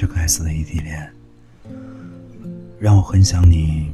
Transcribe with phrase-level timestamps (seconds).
[0.00, 1.12] 这该死的异地恋，
[2.78, 3.92] 让我很想你，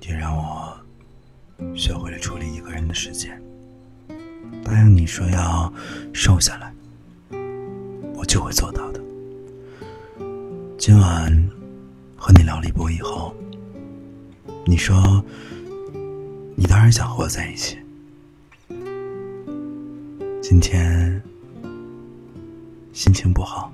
[0.00, 0.74] 也让我
[1.76, 3.38] 学会了处理一个人的时间。
[4.64, 5.70] 答应你说要
[6.14, 6.72] 瘦下来，
[8.14, 9.00] 我就会做到的。
[10.78, 11.30] 今晚
[12.16, 13.36] 和你聊了一波以后，
[14.64, 15.22] 你说
[16.56, 17.76] 你当然想和我在一起。
[20.40, 21.22] 今天
[22.94, 23.70] 心情不好，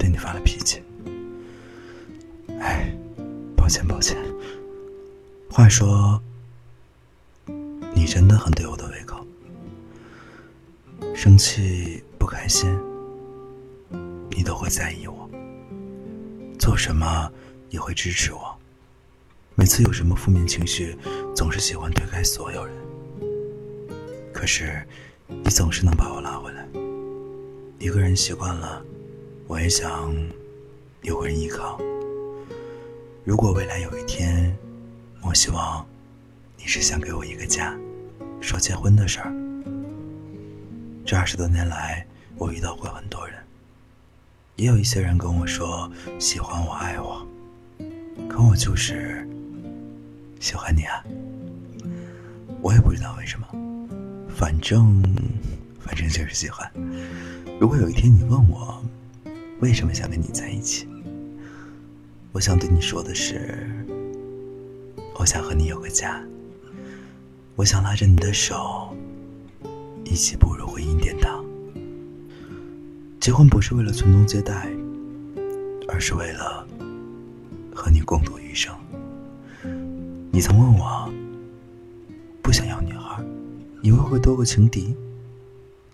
[0.00, 0.82] 对你发了脾气。
[2.58, 2.90] 哎，
[3.54, 4.16] 抱歉抱歉。
[5.50, 6.18] 话说，
[7.94, 9.22] 你真的很对我的胃口。
[11.14, 12.74] 生气不开心，
[14.30, 15.28] 你都会在意我。
[16.58, 17.30] 做什么
[17.68, 18.58] 也会支持我。
[19.54, 20.96] 每次有什么负面情绪，
[21.36, 22.74] 总是喜欢推开所有人。
[24.32, 24.82] 可是。
[25.44, 26.66] 你总是能把我拉回来。
[27.78, 28.84] 一个人习惯了，
[29.50, 30.14] 我也想
[31.02, 31.76] 有个人依靠。
[33.24, 34.56] 如果未来有一天，
[35.22, 35.84] 我希望
[36.56, 37.76] 你是想给我一个家，
[38.40, 39.32] 说结婚的事儿。
[41.04, 42.06] 这二十多年来，
[42.36, 43.38] 我遇到过很多人，
[44.54, 45.90] 也有一些人跟我说
[46.20, 47.26] 喜欢我、爱我，
[48.28, 49.28] 可我就是
[50.38, 51.04] 喜欢你啊。
[52.62, 53.48] 我也不知道为什么。
[54.28, 55.02] 反正，
[55.80, 56.70] 反正就是喜欢。
[57.60, 58.80] 如果有一天你问我，
[59.60, 60.88] 为什么想跟你在一起，
[62.32, 63.68] 我想对你说的是，
[65.18, 66.22] 我想和你有个家。
[67.56, 68.96] 我想拉着你的手，
[70.02, 71.44] 一起步入婚姻殿堂。
[73.20, 74.66] 结婚不是为了传宗接代，
[75.88, 76.66] 而是为了
[77.74, 78.74] 和你共度余生。
[80.32, 81.12] 你曾问我，
[82.40, 83.22] 不想要女孩。
[83.82, 84.96] 以为会多个情敌，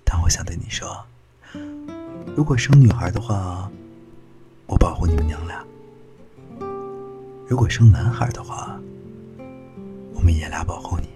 [0.05, 1.05] 但我想对你说，
[2.37, 3.67] 如果生女孩的话，
[4.67, 5.65] 我保护你们娘俩；
[7.49, 8.79] 如果生男孩的话，
[10.13, 11.09] 我们爷俩保护你。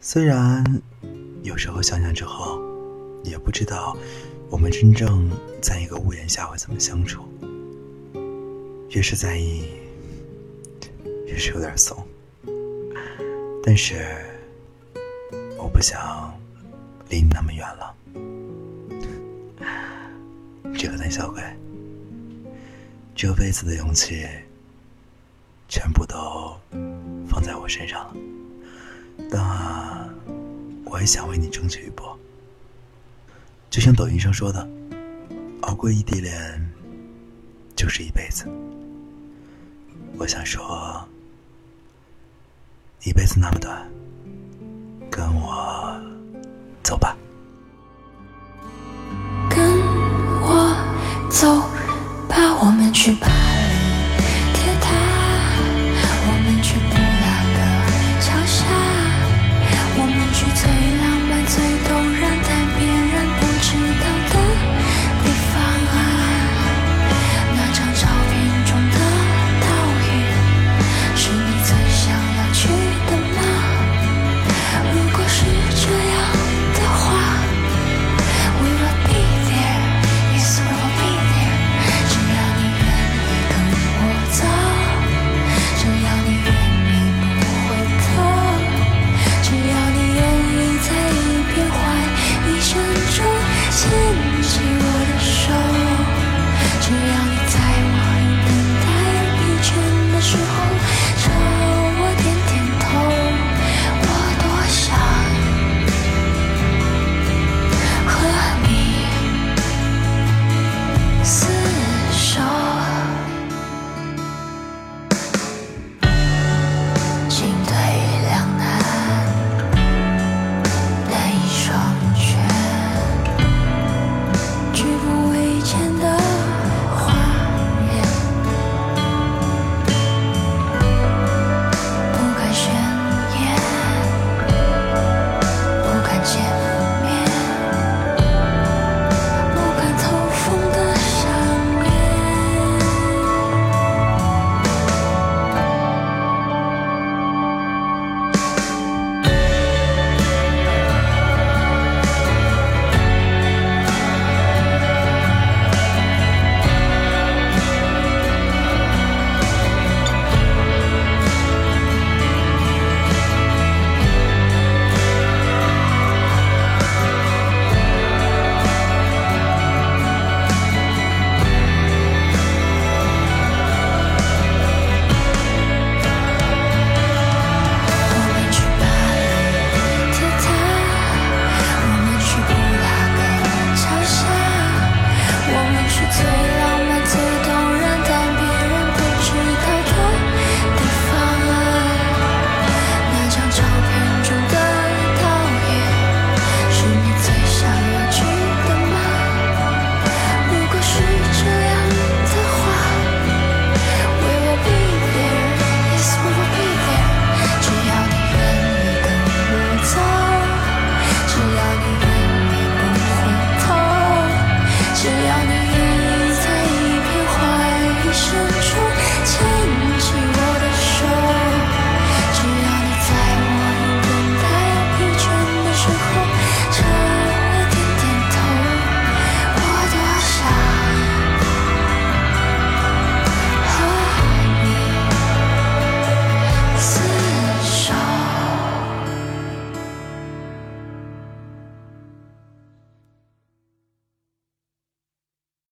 [0.00, 0.64] 虽然
[1.44, 2.60] 有时候想想之后，
[3.22, 3.96] 也不知道
[4.50, 5.30] 我们真正
[5.62, 7.22] 在一个屋檐下会怎么相处，
[8.88, 9.66] 越是在意，
[11.28, 11.96] 越是有点怂，
[13.62, 14.04] 但是。
[15.56, 16.32] 我不想
[17.10, 17.94] 离你那么远了，
[20.90, 21.40] 这个胆小鬼，
[23.14, 24.26] 这辈子的勇气
[25.68, 26.58] 全部都
[27.28, 28.16] 放在我身上了。
[29.30, 29.40] 但
[30.84, 32.18] 我也想为你争取一波，
[33.70, 34.68] 就像抖音上说的，
[35.60, 36.34] 熬过异地恋
[37.76, 38.48] 就是一辈子。
[40.18, 41.08] 我想说，
[43.04, 43.88] 一辈子那么短。
[45.08, 46.02] 跟我
[46.82, 47.16] 走吧。